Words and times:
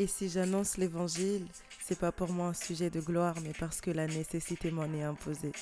Et 0.00 0.06
si 0.06 0.30
j'annonce 0.30 0.78
l'évangile, 0.78 1.44
c'est 1.78 1.98
pas 1.98 2.10
pour 2.10 2.32
moi 2.32 2.46
un 2.46 2.54
sujet 2.54 2.88
de 2.88 3.00
gloire, 3.00 3.34
mais 3.44 3.52
parce 3.60 3.82
que 3.82 3.90
la 3.90 4.06
nécessité 4.06 4.70
m'en 4.70 4.86
est 4.94 5.02
imposée. 5.02 5.52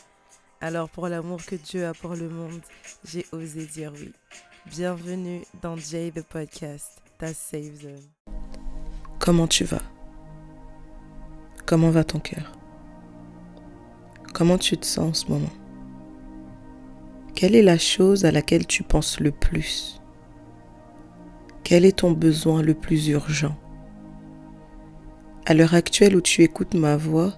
Alors 0.60 0.88
pour 0.88 1.08
l'amour 1.08 1.44
que 1.44 1.56
Dieu 1.56 1.84
a 1.84 1.92
pour 1.92 2.14
le 2.14 2.28
monde, 2.28 2.60
j'ai 3.04 3.26
osé 3.32 3.66
dire 3.66 3.92
oui. 3.96 4.12
Bienvenue 4.66 5.42
dans 5.60 5.76
Jay 5.76 6.12
the 6.14 6.22
Podcast, 6.22 7.02
ta 7.18 7.34
safe 7.34 7.82
zone. 7.82 8.06
Comment 9.18 9.48
tu 9.48 9.64
vas? 9.64 9.82
Comment 11.66 11.90
va 11.90 12.04
ton 12.04 12.20
cœur? 12.20 12.52
Comment 14.34 14.56
tu 14.56 14.78
te 14.78 14.86
sens 14.86 15.08
en 15.08 15.14
ce 15.14 15.32
moment? 15.32 15.52
Quelle 17.34 17.56
est 17.56 17.62
la 17.62 17.78
chose 17.78 18.24
à 18.24 18.30
laquelle 18.30 18.68
tu 18.68 18.84
penses 18.84 19.18
le 19.18 19.32
plus? 19.32 20.00
Quel 21.64 21.84
est 21.84 21.98
ton 21.98 22.12
besoin 22.12 22.62
le 22.62 22.74
plus 22.74 23.08
urgent? 23.08 23.58
À 25.50 25.54
l'heure 25.54 25.72
actuelle 25.72 26.14
où 26.14 26.20
tu 26.20 26.42
écoutes 26.42 26.74
ma 26.74 26.98
voix, 26.98 27.32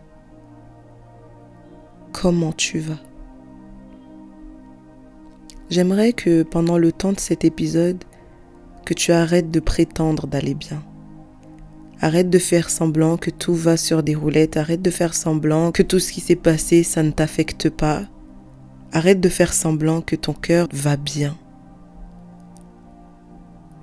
comment 2.11 2.51
tu 2.51 2.81
vas? 2.81 2.99
J'aimerais 5.71 6.13
que 6.13 6.43
pendant 6.43 6.77
le 6.77 6.91
temps 6.91 7.13
de 7.13 7.21
cet 7.21 7.45
épisode, 7.45 8.03
que 8.85 8.95
tu 8.95 9.13
arrêtes 9.13 9.53
de 9.53 9.61
prétendre 9.61 10.27
d'aller 10.27 10.55
bien. 10.55 10.83
Arrête 12.01 12.29
de 12.29 12.39
faire 12.41 12.69
semblant 12.69 13.17
que 13.17 13.31
tout 13.31 13.55
va 13.55 13.77
sur 13.77 14.03
des 14.03 14.17
roulettes, 14.17 14.57
arrête 14.57 14.83
de 14.83 14.91
faire 14.91 15.15
semblant 15.15 15.71
que 15.71 15.85
tout 15.85 16.01
ce 16.01 16.11
qui 16.11 16.21
s'est 16.21 16.35
passé, 16.35 16.83
ça 16.83 17.05
ne 17.05 17.13
t'affecte 17.13 17.71
pas. 17.71 18.03
Arrête 18.91 19.21
de 19.21 19.29
faire 19.29 19.53
semblant 19.53 20.01
que 20.01 20.17
ton 20.17 20.33
cœur 20.33 20.67
va 20.73 20.97
bien. 20.97 21.39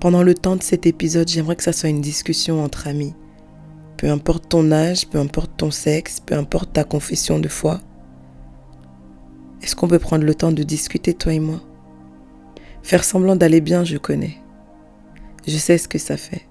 Pendant 0.00 0.22
le 0.22 0.34
temps 0.34 0.56
de 0.56 0.62
cet 0.62 0.84
épisode, 0.84 1.28
j'aimerais 1.28 1.56
que 1.56 1.62
ça 1.62 1.72
soit 1.72 1.88
une 1.88 2.02
discussion 2.02 2.62
entre 2.62 2.88
amis. 2.88 3.14
Peu 3.98 4.08
importe 4.08 4.48
ton 4.48 4.70
âge, 4.70 5.08
peu 5.08 5.18
importe 5.18 5.50
ton 5.56 5.72
sexe, 5.72 6.20
peu 6.20 6.34
importe 6.34 6.72
ta 6.72 6.84
confession 6.84 7.40
de 7.40 7.48
foi. 7.48 7.80
Est-ce 9.60 9.74
qu'on 9.74 9.88
peut 9.88 9.98
prendre 9.98 10.24
le 10.24 10.36
temps 10.36 10.52
de 10.52 10.62
discuter, 10.62 11.14
toi 11.14 11.34
et 11.34 11.40
moi? 11.40 11.60
Faire 12.82 13.02
semblant 13.02 13.34
d'aller 13.34 13.60
bien, 13.60 13.84
je 13.84 13.98
connais. 13.98 14.36
Je 15.46 15.56
sais 15.56 15.78
ce 15.78 15.88
que 15.88 15.98
ça 15.98 16.16
fait. 16.16 16.42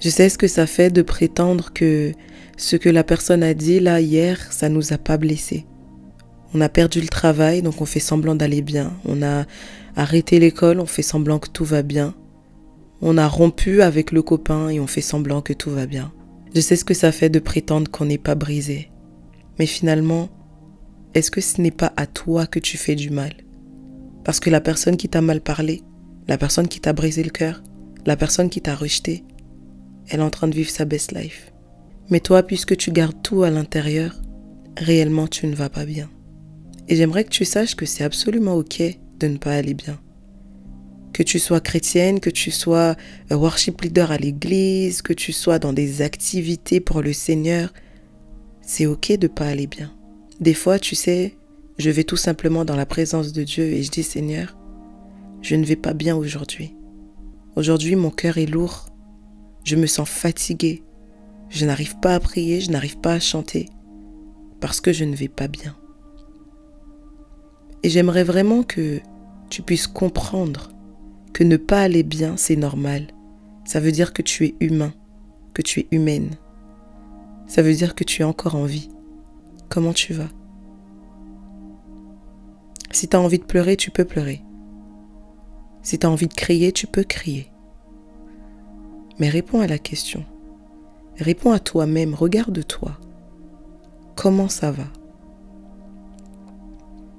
Je 0.00 0.08
sais 0.08 0.28
ce 0.28 0.38
que 0.38 0.46
ça 0.46 0.66
fait 0.66 0.90
de 0.90 1.02
prétendre 1.02 1.72
que 1.72 2.12
ce 2.56 2.76
que 2.76 2.88
la 2.88 3.02
personne 3.02 3.42
a 3.42 3.52
dit 3.52 3.80
là 3.80 4.00
hier, 4.00 4.52
ça 4.52 4.68
nous 4.68 4.92
a 4.92 4.98
pas 4.98 5.16
blessés. 5.16 5.66
On 6.54 6.60
a 6.60 6.68
perdu 6.68 7.00
le 7.00 7.08
travail, 7.08 7.62
donc 7.62 7.80
on 7.80 7.84
fait 7.84 8.00
semblant 8.00 8.36
d'aller 8.36 8.62
bien. 8.62 8.92
On 9.04 9.22
a 9.22 9.44
arrêté 9.96 10.38
l'école, 10.38 10.78
on 10.78 10.86
fait 10.86 11.02
semblant 11.02 11.38
que 11.40 11.48
tout 11.48 11.64
va 11.64 11.82
bien. 11.82 12.14
On 13.02 13.16
a 13.16 13.26
rompu 13.26 13.80
avec 13.82 14.12
le 14.12 14.22
copain 14.22 14.68
et 14.68 14.78
on 14.78 14.86
fait 14.86 15.00
semblant 15.00 15.40
que 15.40 15.52
tout 15.52 15.70
va 15.70 15.86
bien. 15.86 16.12
Je 16.54 16.60
sais 16.60 16.76
ce 16.76 16.84
que 16.84 16.94
ça 16.94 17.12
fait 17.12 17.30
de 17.30 17.38
prétendre 17.38 17.90
qu'on 17.90 18.04
n'est 18.04 18.18
pas 18.18 18.34
brisé. 18.34 18.90
Mais 19.58 19.66
finalement, 19.66 20.28
est-ce 21.14 21.30
que 21.30 21.40
ce 21.40 21.60
n'est 21.60 21.70
pas 21.70 21.92
à 21.96 22.06
toi 22.06 22.46
que 22.46 22.58
tu 22.58 22.76
fais 22.76 22.94
du 22.94 23.10
mal? 23.10 23.32
Parce 24.24 24.38
que 24.38 24.50
la 24.50 24.60
personne 24.60 24.96
qui 24.96 25.08
t'a 25.08 25.22
mal 25.22 25.40
parlé, 25.40 25.82
la 26.28 26.36
personne 26.36 26.68
qui 26.68 26.80
t'a 26.80 26.92
brisé 26.92 27.22
le 27.22 27.30
cœur, 27.30 27.62
la 28.04 28.16
personne 28.16 28.50
qui 28.50 28.60
t'a 28.60 28.74
rejeté, 28.74 29.24
elle 30.08 30.20
est 30.20 30.24
en 30.24 30.30
train 30.30 30.48
de 30.48 30.54
vivre 30.54 30.70
sa 30.70 30.84
best 30.84 31.12
life. 31.12 31.52
Mais 32.10 32.20
toi, 32.20 32.42
puisque 32.42 32.76
tu 32.76 32.90
gardes 32.92 33.22
tout 33.22 33.44
à 33.44 33.50
l'intérieur, 33.50 34.20
réellement 34.76 35.26
tu 35.26 35.46
ne 35.46 35.54
vas 35.54 35.70
pas 35.70 35.84
bien. 35.84 36.10
Et 36.88 36.96
j'aimerais 36.96 37.24
que 37.24 37.30
tu 37.30 37.44
saches 37.44 37.76
que 37.76 37.86
c'est 37.86 38.04
absolument 38.04 38.54
ok 38.54 38.82
de 39.18 39.26
ne 39.28 39.36
pas 39.36 39.52
aller 39.52 39.74
bien. 39.74 39.98
Que 41.12 41.22
tu 41.22 41.38
sois 41.38 41.60
chrétienne, 41.60 42.20
que 42.20 42.30
tu 42.30 42.50
sois 42.50 42.96
worship 43.30 43.80
leader 43.80 44.10
à 44.10 44.16
l'église, 44.16 45.02
que 45.02 45.12
tu 45.12 45.32
sois 45.32 45.58
dans 45.58 45.72
des 45.72 46.02
activités 46.02 46.80
pour 46.80 47.02
le 47.02 47.12
Seigneur, 47.12 47.72
c'est 48.62 48.86
ok 48.86 49.12
de 49.18 49.26
pas 49.26 49.46
aller 49.46 49.66
bien. 49.66 49.92
Des 50.40 50.54
fois, 50.54 50.78
tu 50.78 50.94
sais, 50.94 51.36
je 51.78 51.90
vais 51.90 52.04
tout 52.04 52.16
simplement 52.16 52.64
dans 52.64 52.76
la 52.76 52.86
présence 52.86 53.32
de 53.32 53.42
Dieu 53.42 53.64
et 53.64 53.82
je 53.82 53.90
dis 53.90 54.02
Seigneur, 54.02 54.56
je 55.42 55.56
ne 55.56 55.64
vais 55.64 55.76
pas 55.76 55.94
bien 55.94 56.14
aujourd'hui. 56.16 56.74
Aujourd'hui, 57.56 57.96
mon 57.96 58.10
cœur 58.10 58.38
est 58.38 58.46
lourd. 58.46 58.86
Je 59.64 59.76
me 59.76 59.86
sens 59.86 60.08
fatigué. 60.08 60.82
Je 61.48 61.66
n'arrive 61.66 61.98
pas 61.98 62.14
à 62.14 62.20
prier, 62.20 62.60
je 62.60 62.70
n'arrive 62.70 62.98
pas 62.98 63.14
à 63.14 63.20
chanter 63.20 63.68
parce 64.60 64.80
que 64.80 64.92
je 64.92 65.04
ne 65.04 65.16
vais 65.16 65.28
pas 65.28 65.48
bien. 65.48 65.76
Et 67.82 67.90
j'aimerais 67.90 68.24
vraiment 68.24 68.62
que 68.62 69.00
tu 69.48 69.62
puisses 69.62 69.86
comprendre 69.86 70.70
que 71.32 71.44
ne 71.44 71.56
pas 71.56 71.82
aller 71.82 72.02
bien, 72.02 72.36
c'est 72.36 72.56
normal. 72.56 73.08
Ça 73.64 73.80
veut 73.80 73.92
dire 73.92 74.12
que 74.12 74.22
tu 74.22 74.46
es 74.46 74.54
humain, 74.60 74.92
que 75.54 75.62
tu 75.62 75.80
es 75.80 75.88
humaine. 75.90 76.30
Ça 77.46 77.62
veut 77.62 77.74
dire 77.74 77.94
que 77.94 78.04
tu 78.04 78.22
es 78.22 78.24
encore 78.24 78.54
en 78.54 78.64
vie. 78.64 78.90
Comment 79.68 79.92
tu 79.92 80.12
vas? 80.12 80.28
Si 82.90 83.08
tu 83.08 83.16
as 83.16 83.20
envie 83.20 83.38
de 83.38 83.44
pleurer, 83.44 83.76
tu 83.76 83.90
peux 83.90 84.04
pleurer. 84.04 84.42
Si 85.82 85.98
tu 85.98 86.06
as 86.06 86.10
envie 86.10 86.26
de 86.26 86.34
crier, 86.34 86.72
tu 86.72 86.86
peux 86.86 87.04
crier. 87.04 87.50
Mais 89.18 89.28
réponds 89.28 89.60
à 89.60 89.66
la 89.66 89.78
question. 89.78 90.24
Réponds 91.18 91.52
à 91.52 91.58
toi-même, 91.58 92.14
regarde-toi. 92.14 92.98
Comment 94.16 94.48
ça 94.48 94.70
va? 94.70 94.84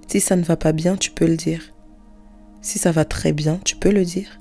Si 0.07 0.19
ça 0.19 0.35
ne 0.35 0.43
va 0.43 0.57
pas 0.57 0.73
bien, 0.73 0.97
tu 0.97 1.11
peux 1.11 1.27
le 1.27 1.37
dire. 1.37 1.73
Si 2.61 2.79
ça 2.79 2.91
va 2.91 3.05
très 3.05 3.33
bien, 3.33 3.59
tu 3.63 3.75
peux 3.75 3.91
le 3.91 4.05
dire. 4.05 4.39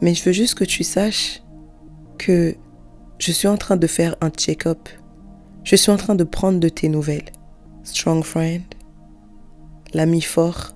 Mais 0.00 0.14
je 0.14 0.24
veux 0.24 0.32
juste 0.32 0.54
que 0.54 0.64
tu 0.64 0.82
saches 0.82 1.42
que 2.18 2.56
je 3.18 3.32
suis 3.32 3.48
en 3.48 3.56
train 3.56 3.76
de 3.76 3.86
faire 3.86 4.16
un 4.20 4.30
check-up. 4.30 4.88
Je 5.64 5.76
suis 5.76 5.92
en 5.92 5.96
train 5.96 6.14
de 6.14 6.24
prendre 6.24 6.58
de 6.58 6.68
tes 6.68 6.88
nouvelles. 6.88 7.30
Strong 7.84 8.24
friend 8.24 8.62
l'ami 9.94 10.22
fort, 10.22 10.74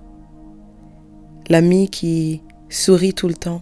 l'ami 1.49 1.89
qui 1.89 2.41
sourit 2.69 3.13
tout 3.13 3.27
le 3.27 3.33
temps, 3.33 3.61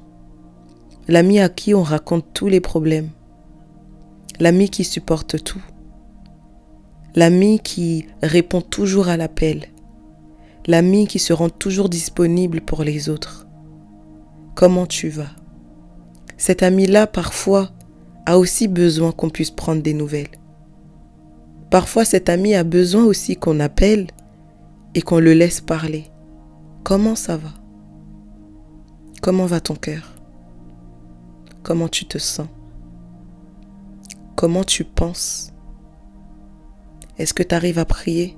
l'ami 1.07 1.39
à 1.39 1.49
qui 1.49 1.73
on 1.73 1.83
raconte 1.83 2.25
tous 2.33 2.47
les 2.47 2.59
problèmes, 2.59 3.09
l'ami 4.39 4.69
qui 4.69 4.83
supporte 4.83 5.43
tout, 5.43 5.61
l'ami 7.15 7.59
qui 7.59 8.07
répond 8.21 8.61
toujours 8.61 9.07
à 9.07 9.17
l'appel, 9.17 9.67
l'ami 10.67 11.07
qui 11.07 11.19
se 11.19 11.33
rend 11.33 11.49
toujours 11.49 11.89
disponible 11.89 12.61
pour 12.61 12.83
les 12.83 13.09
autres. 13.09 13.47
Comment 14.55 14.85
tu 14.85 15.09
vas? 15.09 15.31
Cet 16.37 16.63
ami-là, 16.63 17.07
parfois, 17.07 17.69
a 18.25 18.37
aussi 18.37 18.67
besoin 18.67 19.11
qu'on 19.11 19.29
puisse 19.29 19.51
prendre 19.51 19.81
des 19.81 19.93
nouvelles. 19.93 20.31
Parfois, 21.69 22.05
cet 22.05 22.29
ami 22.29 22.55
a 22.55 22.63
besoin 22.63 23.03
aussi 23.03 23.35
qu'on 23.35 23.59
appelle 23.59 24.07
et 24.95 25.01
qu'on 25.01 25.19
le 25.19 25.33
laisse 25.33 25.61
parler. 25.61 26.05
Comment 26.83 27.15
ça 27.15 27.37
va? 27.37 27.49
Comment 29.21 29.45
va 29.45 29.59
ton 29.59 29.75
cœur? 29.75 30.13
Comment 31.63 31.87
tu 31.87 32.05
te 32.05 32.17
sens? 32.17 32.47
Comment 34.35 34.63
tu 34.63 34.83
penses? 34.83 35.51
Est-ce 37.17 37.33
que 37.33 37.43
tu 37.43 37.55
arrives 37.55 37.79
à 37.79 37.85
prier? 37.85 38.37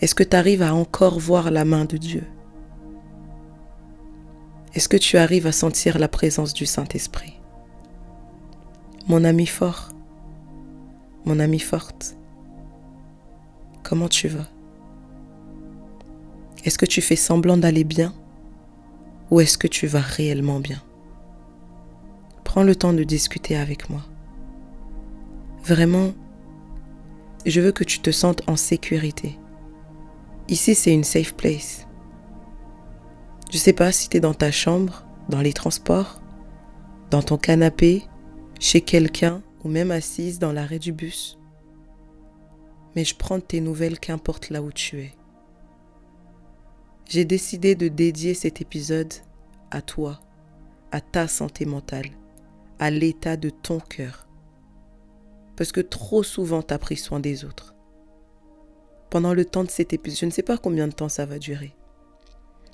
Est-ce 0.00 0.14
que 0.14 0.22
tu 0.22 0.36
arrives 0.36 0.62
à 0.62 0.74
encore 0.74 1.18
voir 1.18 1.50
la 1.50 1.64
main 1.64 1.84
de 1.84 1.96
Dieu? 1.96 2.24
Est-ce 4.74 4.88
que 4.88 4.96
tu 4.96 5.16
arrives 5.16 5.46
à 5.46 5.52
sentir 5.52 5.98
la 5.98 6.08
présence 6.08 6.54
du 6.54 6.66
Saint-Esprit? 6.66 7.40
Mon 9.08 9.24
ami 9.24 9.46
fort, 9.46 9.88
mon 11.24 11.40
ami 11.40 11.58
forte, 11.58 12.16
comment 13.82 14.08
tu 14.08 14.28
vas? 14.28 14.46
Est-ce 16.64 16.78
que 16.78 16.86
tu 16.86 17.00
fais 17.00 17.16
semblant 17.16 17.56
d'aller 17.56 17.84
bien 17.84 18.14
ou 19.30 19.40
est-ce 19.40 19.58
que 19.58 19.66
tu 19.66 19.86
vas 19.86 20.00
réellement 20.00 20.60
bien? 20.60 20.80
Prends 22.44 22.62
le 22.62 22.76
temps 22.76 22.92
de 22.92 23.02
discuter 23.04 23.56
avec 23.56 23.90
moi. 23.90 24.02
Vraiment, 25.64 26.12
je 27.46 27.60
veux 27.60 27.72
que 27.72 27.84
tu 27.84 28.00
te 28.00 28.10
sentes 28.10 28.48
en 28.48 28.56
sécurité. 28.56 29.38
Ici, 30.48 30.74
c'est 30.74 30.92
une 30.92 31.04
safe 31.04 31.34
place. 31.34 31.86
Je 33.50 33.56
ne 33.56 33.60
sais 33.60 33.72
pas 33.72 33.92
si 33.92 34.08
tu 34.08 34.16
es 34.16 34.20
dans 34.20 34.34
ta 34.34 34.50
chambre, 34.50 35.04
dans 35.28 35.40
les 35.40 35.52
transports, 35.52 36.20
dans 37.10 37.22
ton 37.22 37.38
canapé, 37.38 38.04
chez 38.60 38.80
quelqu'un 38.80 39.42
ou 39.64 39.68
même 39.68 39.90
assise 39.90 40.38
dans 40.38 40.52
l'arrêt 40.52 40.78
du 40.78 40.92
bus. 40.92 41.38
Mais 42.96 43.04
je 43.04 43.14
prends 43.14 43.40
tes 43.40 43.60
nouvelles 43.60 43.98
qu'importe 43.98 44.50
là 44.50 44.62
où 44.62 44.72
tu 44.72 45.00
es 45.00 45.18
j'ai 47.08 47.24
décidé 47.24 47.74
de 47.74 47.88
dédier 47.88 48.34
cet 48.34 48.60
épisode 48.60 49.12
à 49.70 49.80
toi, 49.80 50.20
à 50.92 51.00
ta 51.00 51.26
santé 51.26 51.64
mentale, 51.64 52.10
à 52.78 52.90
l'état 52.90 53.36
de 53.36 53.48
ton 53.50 53.80
cœur. 53.80 54.28
Parce 55.56 55.72
que 55.72 55.80
trop 55.80 56.22
souvent 56.22 56.62
tu 56.62 56.74
as 56.74 56.78
pris 56.78 56.96
soin 56.96 57.18
des 57.18 57.44
autres. 57.44 57.74
Pendant 59.10 59.32
le 59.32 59.44
temps 59.44 59.64
de 59.64 59.70
cet 59.70 59.92
épisode, 59.92 60.18
je 60.18 60.26
ne 60.26 60.30
sais 60.30 60.42
pas 60.42 60.58
combien 60.58 60.86
de 60.86 60.92
temps 60.92 61.08
ça 61.08 61.24
va 61.24 61.38
durer, 61.38 61.74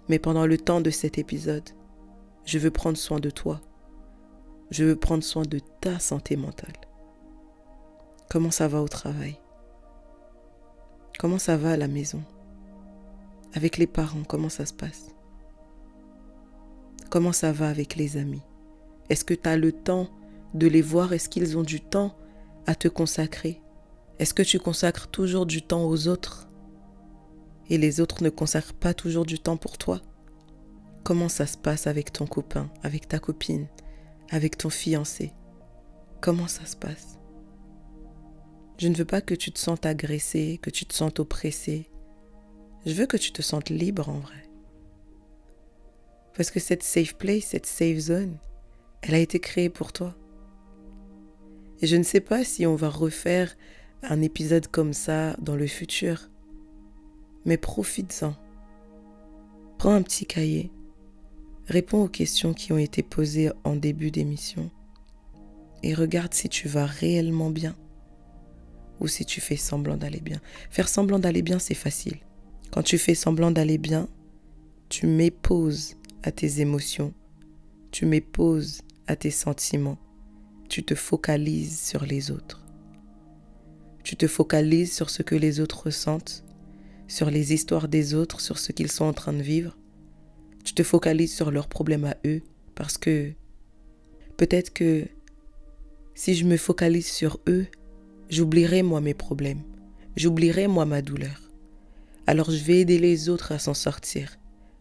mais 0.08 0.18
pendant 0.18 0.46
le 0.46 0.58
temps 0.58 0.80
de 0.80 0.90
cet 0.90 1.18
épisode, 1.18 1.68
je 2.44 2.58
veux 2.58 2.70
prendre 2.70 2.98
soin 2.98 3.20
de 3.20 3.30
toi. 3.30 3.60
Je 4.70 4.84
veux 4.84 4.96
prendre 4.96 5.22
soin 5.22 5.42
de 5.42 5.60
ta 5.80 5.98
santé 5.98 6.36
mentale. 6.36 6.74
Comment 8.28 8.50
ça 8.50 8.66
va 8.66 8.82
au 8.82 8.88
travail? 8.88 9.38
Comment 11.18 11.38
ça 11.38 11.56
va 11.56 11.72
à 11.72 11.76
la 11.76 11.86
maison? 11.86 12.22
Avec 13.52 13.76
les 13.76 13.86
parents, 13.86 14.24
comment 14.26 14.48
ça 14.48 14.66
se 14.66 14.74
passe? 14.74 15.10
Comment 17.10 17.32
ça 17.32 17.52
va 17.52 17.68
avec 17.68 17.94
les 17.94 18.16
amis? 18.16 18.42
Est-ce 19.08 19.24
que 19.24 19.34
tu 19.34 19.48
as 19.48 19.56
le 19.56 19.70
temps 19.70 20.08
de 20.54 20.66
les 20.66 20.82
voir? 20.82 21.12
Est-ce 21.12 21.28
qu'ils 21.28 21.56
ont 21.56 21.62
du 21.62 21.80
temps 21.80 22.16
à 22.66 22.74
te 22.74 22.88
consacrer? 22.88 23.60
Est-ce 24.18 24.34
que 24.34 24.42
tu 24.42 24.58
consacres 24.58 25.08
toujours 25.08 25.46
du 25.46 25.62
temps 25.62 25.84
aux 25.84 26.08
autres 26.08 26.48
et 27.68 27.78
les 27.78 28.00
autres 28.00 28.22
ne 28.22 28.30
consacrent 28.30 28.74
pas 28.74 28.94
toujours 28.94 29.26
du 29.26 29.38
temps 29.38 29.56
pour 29.56 29.78
toi? 29.78 30.00
Comment 31.02 31.28
ça 31.28 31.46
se 31.46 31.58
passe 31.58 31.86
avec 31.86 32.12
ton 32.12 32.26
copain, 32.26 32.70
avec 32.82 33.08
ta 33.08 33.18
copine, 33.18 33.66
avec 34.30 34.56
ton 34.56 34.70
fiancé? 34.70 35.32
Comment 36.20 36.48
ça 36.48 36.64
se 36.64 36.76
passe? 36.76 37.18
Je 38.78 38.88
ne 38.88 38.94
veux 38.94 39.04
pas 39.04 39.20
que 39.20 39.34
tu 39.34 39.52
te 39.52 39.58
sentes 39.58 39.86
agressé, 39.86 40.58
que 40.62 40.70
tu 40.70 40.86
te 40.86 40.94
sentes 40.94 41.20
oppressé. 41.20 41.90
Je 42.86 42.92
veux 42.92 43.06
que 43.06 43.16
tu 43.16 43.32
te 43.32 43.42
sentes 43.42 43.70
libre 43.70 44.08
en 44.08 44.18
vrai. 44.18 44.48
Parce 46.36 46.50
que 46.50 46.60
cette 46.60 46.82
safe 46.82 47.14
place, 47.14 47.44
cette 47.44 47.66
safe 47.66 47.98
zone, 47.98 48.38
elle 49.02 49.14
a 49.14 49.18
été 49.18 49.40
créée 49.40 49.70
pour 49.70 49.92
toi. 49.92 50.14
Et 51.80 51.86
je 51.86 51.96
ne 51.96 52.02
sais 52.02 52.20
pas 52.20 52.44
si 52.44 52.66
on 52.66 52.74
va 52.74 52.88
refaire 52.88 53.54
un 54.08 54.22
épisode 54.22 54.68
comme 54.68 54.92
ça 54.92 55.36
dans 55.40 55.56
le 55.56 55.66
futur. 55.66 56.30
Mais 57.44 57.56
profites-en. 57.56 58.34
Prends 59.78 59.94
un 59.94 60.02
petit 60.02 60.26
cahier. 60.26 60.70
Réponds 61.66 62.04
aux 62.04 62.08
questions 62.08 62.54
qui 62.54 62.72
ont 62.72 62.78
été 62.78 63.02
posées 63.02 63.50
en 63.64 63.76
début 63.76 64.10
d'émission. 64.10 64.70
Et 65.82 65.94
regarde 65.94 66.34
si 66.34 66.48
tu 66.48 66.68
vas 66.68 66.86
réellement 66.86 67.50
bien 67.50 67.76
ou 69.00 69.08
si 69.08 69.24
tu 69.24 69.40
fais 69.40 69.56
semblant 69.56 69.96
d'aller 69.96 70.20
bien. 70.20 70.40
Faire 70.70 70.88
semblant 70.88 71.18
d'aller 71.18 71.42
bien, 71.42 71.58
c'est 71.58 71.74
facile. 71.74 72.18
Quand 72.70 72.82
tu 72.82 72.98
fais 72.98 73.14
semblant 73.14 73.50
d'aller 73.50 73.78
bien, 73.78 74.08
tu 74.88 75.06
pause 75.30 75.96
à 76.22 76.30
tes 76.30 76.60
émotions, 76.60 77.12
tu 77.90 78.06
pause 78.20 78.80
à 79.06 79.16
tes 79.16 79.30
sentiments, 79.30 79.98
tu 80.68 80.84
te 80.84 80.94
focalises 80.94 81.80
sur 81.80 82.04
les 82.04 82.30
autres. 82.30 82.63
Tu 84.04 84.16
te 84.16 84.28
focalises 84.28 84.94
sur 84.94 85.10
ce 85.10 85.22
que 85.22 85.34
les 85.34 85.58
autres 85.58 85.86
ressentent, 85.86 86.44
sur 87.08 87.30
les 87.30 87.52
histoires 87.52 87.88
des 87.88 88.14
autres, 88.14 88.40
sur 88.40 88.58
ce 88.58 88.70
qu'ils 88.70 88.92
sont 88.92 89.06
en 89.06 89.12
train 89.12 89.32
de 89.32 89.42
vivre. 89.42 89.76
Tu 90.62 90.74
te 90.74 90.82
focalises 90.82 91.34
sur 91.34 91.50
leurs 91.50 91.68
problèmes 91.68 92.04
à 92.04 92.16
eux 92.26 92.42
parce 92.74 92.98
que 92.98 93.32
peut-être 94.36 94.72
que 94.72 95.06
si 96.14 96.34
je 96.34 96.44
me 96.44 96.56
focalise 96.56 97.10
sur 97.10 97.40
eux, 97.48 97.66
j'oublierai 98.28 98.82
moi 98.82 99.00
mes 99.00 99.14
problèmes, 99.14 99.62
j'oublierai 100.16 100.68
moi 100.68 100.84
ma 100.84 101.02
douleur. 101.02 101.50
Alors 102.26 102.50
je 102.50 102.62
vais 102.62 102.80
aider 102.80 102.98
les 102.98 103.28
autres 103.28 103.52
à 103.52 103.58
s'en 103.58 103.74
sortir. 103.74 104.38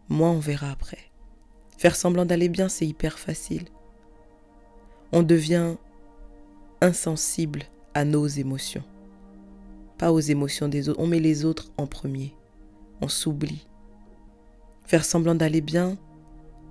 Moi, 0.08 0.28
on 0.28 0.38
verra 0.38 0.70
après. 0.70 0.98
Faire 1.78 1.96
semblant 1.96 2.24
d'aller 2.24 2.48
bien, 2.48 2.68
c'est 2.68 2.86
hyper 2.86 3.18
facile. 3.18 3.64
On 5.12 5.22
devient 5.22 5.76
insensible 6.80 7.62
à 7.94 8.04
nos 8.04 8.26
émotions, 8.26 8.84
pas 9.98 10.12
aux 10.12 10.20
émotions 10.20 10.68
des 10.68 10.88
autres. 10.88 11.00
On 11.00 11.06
met 11.06 11.20
les 11.20 11.44
autres 11.44 11.72
en 11.76 11.86
premier. 11.86 12.34
On 13.00 13.08
s'oublie. 13.08 13.66
Faire 14.84 15.04
semblant 15.04 15.34
d'aller 15.34 15.60
bien, 15.60 15.96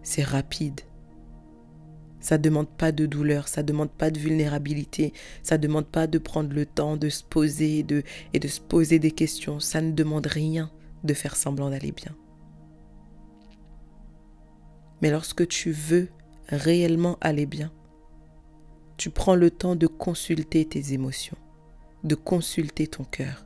c'est 0.03 0.23
rapide. 0.23 0.81
Ça 2.19 2.37
ne 2.37 2.43
demande 2.43 2.69
pas 2.69 2.93
de 2.93 3.05
douleur, 3.05 3.49
ça 3.49 3.61
ne 3.61 3.67
demande 3.67 3.91
pas 3.91 4.09
de 4.09 4.17
vulnérabilité, 4.17 5.11
ça 5.41 5.57
ne 5.57 5.63
demande 5.63 5.87
pas 5.87 6.07
de 6.07 6.17
prendre 6.17 6.53
le 6.53 6.65
temps 6.65 6.95
de 6.95 7.09
se 7.09 7.21
poser 7.21 7.83
de, 7.83 8.03
et 8.33 8.39
de 8.39 8.47
se 8.47 8.61
poser 8.61 8.97
des 8.97 9.11
questions. 9.11 9.59
Ça 9.59 9.81
ne 9.81 9.91
demande 9.91 10.27
rien 10.27 10.71
de 11.03 11.13
faire 11.13 11.35
semblant 11.35 11.69
d'aller 11.69 11.91
bien. 11.91 12.15
Mais 15.01 15.11
lorsque 15.11 15.45
tu 15.49 15.71
veux 15.71 16.07
réellement 16.47 17.17
aller 17.19 17.45
bien, 17.45 17.73
tu 18.95 19.09
prends 19.09 19.35
le 19.35 19.51
temps 19.51 19.75
de 19.75 19.87
consulter 19.87 20.63
tes 20.63 20.93
émotions, 20.93 21.37
de 22.03 22.15
consulter 22.15 22.87
ton 22.87 23.03
cœur. 23.03 23.45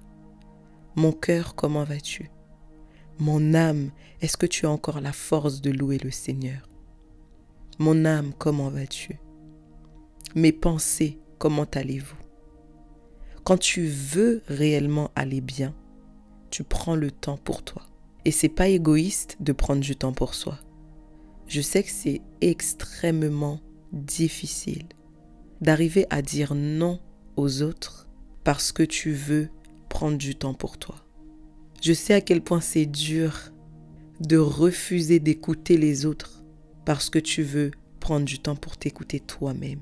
Mon 0.96 1.12
cœur, 1.12 1.56
comment 1.56 1.84
vas-tu? 1.84 2.32
Mon 3.20 3.54
âme, 3.54 3.92
est-ce 4.22 4.38
que 4.38 4.46
tu 4.46 4.66
as 4.66 4.72
encore 4.72 5.02
la 5.02 5.12
force 5.12 5.62
de 5.62 5.72
louer 5.72 5.98
le 5.98 6.12
Seigneur? 6.12 6.68
Mon 7.80 8.06
âme, 8.06 8.34
comment 8.38 8.70
vas-tu? 8.70 9.20
Mes 10.36 10.52
pensées, 10.52 11.20
comment 11.38 11.68
allez-vous? 11.74 12.18
Quand 13.44 13.58
tu 13.58 13.86
veux 13.88 14.42
réellement 14.48 15.12
aller 15.16 15.42
bien, 15.42 15.76
tu 16.50 16.64
prends 16.64 16.96
le 16.96 17.12
temps 17.12 17.38
pour 17.38 17.64
toi. 17.64 17.84
Et 18.26 18.32
c'est 18.32 18.50
pas 18.50 18.68
égoïste 18.68 19.38
de 19.40 19.54
prendre 19.54 19.82
du 19.82 19.96
temps 19.96 20.14
pour 20.14 20.34
soi. 20.34 20.58
Je 21.48 21.62
sais 21.62 21.84
que 21.84 21.92
c'est 21.92 22.22
extrêmement 22.42 23.62
difficile 23.94 24.88
d'arriver 25.62 26.06
à 26.10 26.22
dire 26.22 26.56
non 26.56 27.00
aux 27.36 27.62
autres 27.62 28.07
parce 28.48 28.72
que 28.72 28.84
tu 28.84 29.12
veux 29.12 29.50
prendre 29.90 30.18
du 30.18 30.34
temps 30.34 30.54
pour 30.54 30.78
toi. 30.78 30.96
Je 31.82 31.92
sais 31.92 32.14
à 32.14 32.22
quel 32.22 32.42
point 32.42 32.62
c'est 32.62 32.86
dur 32.86 33.52
de 34.22 34.38
refuser 34.38 35.20
d'écouter 35.20 35.78
les 35.78 36.06
autres 36.06 36.46
parce 36.86 37.10
que 37.10 37.20
tu 37.20 37.44
veux 37.44 37.72
prendre 38.00 38.26
du 38.26 38.40
temps 38.40 38.56
pour 38.56 38.78
t'écouter 38.78 39.20
toi-même. 39.20 39.82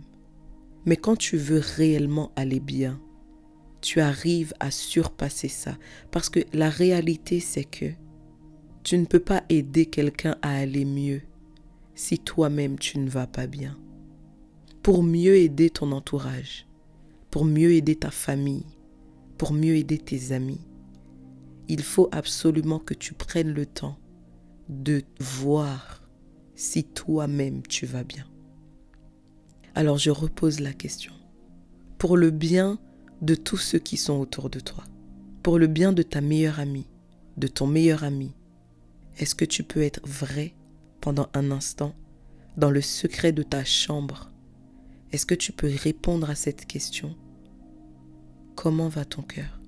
Mais 0.84 0.98
quand 0.98 1.16
tu 1.16 1.38
veux 1.38 1.60
réellement 1.60 2.32
aller 2.36 2.60
bien, 2.60 3.00
tu 3.82 4.02
arrives 4.02 4.56
à 4.60 4.72
surpasser 4.72 5.48
ça. 5.48 5.78
Parce 6.10 6.32
que 6.32 6.40
la 6.52 6.72
réalité, 6.72 7.42
c'est 7.42 7.66
que 7.66 7.92
tu 8.82 8.98
ne 8.98 9.06
peux 9.06 9.20
pas 9.20 9.44
aider 9.50 9.86
quelqu'un 9.86 10.38
à 10.42 10.56
aller 10.56 10.86
mieux 10.86 11.22
si 11.94 12.18
toi-même 12.18 12.80
tu 12.80 12.98
ne 12.98 13.12
vas 13.12 13.28
pas 13.28 13.46
bien. 13.46 13.78
Pour 14.82 15.04
mieux 15.04 15.36
aider 15.36 15.70
ton 15.70 15.92
entourage, 15.92 16.65
pour 17.36 17.44
mieux 17.44 17.74
aider 17.74 17.98
ta 17.98 18.12
famille, 18.12 18.64
pour 19.38 19.52
mieux 19.52 19.76
aider 19.76 19.98
tes 19.98 20.32
amis, 20.32 20.62
il 21.68 21.84
faut 21.84 22.08
absolument 22.14 22.80
que 22.80 22.94
tu 22.94 23.14
prennes 23.14 23.52
le 23.52 23.66
temps 23.66 24.00
de 24.70 25.04
voir 25.20 26.02
si 26.56 26.86
toi-même 26.86 27.62
tu 27.64 27.86
vas 27.86 28.06
bien. 28.06 28.26
Alors 29.74 29.98
je 29.98 30.12
repose 30.12 30.62
la 30.62 30.72
question. 30.72 31.12
Pour 31.98 32.16
le 32.16 32.32
bien 32.32 32.80
de 33.22 33.36
tous 33.36 33.58
ceux 33.58 33.80
qui 33.80 33.98
sont 33.98 34.18
autour 34.18 34.50
de 34.50 34.62
toi, 34.62 34.86
pour 35.44 35.60
le 35.60 35.68
bien 35.68 35.92
de 35.92 36.04
ta 36.04 36.22
meilleure 36.22 36.62
amie, 36.62 36.88
de 37.36 37.48
ton 37.48 37.68
meilleur 37.68 38.06
ami, 38.06 38.34
est-ce 39.18 39.36
que 39.36 39.44
tu 39.44 39.64
peux 39.64 39.82
être 39.82 40.08
vrai 40.08 40.56
pendant 41.02 41.28
un 41.34 41.52
instant 41.52 41.94
dans 42.56 42.72
le 42.72 42.80
secret 42.80 43.34
de 43.34 43.44
ta 43.44 43.66
chambre? 43.66 44.32
Est-ce 45.12 45.26
que 45.26 45.36
tu 45.36 45.52
peux 45.52 45.70
répondre 45.84 46.30
à 46.30 46.36
cette 46.36 46.66
question 46.66 47.14
Comment 48.56 48.88
va 48.88 49.06
ton 49.06 49.22
cœur? 49.22 49.60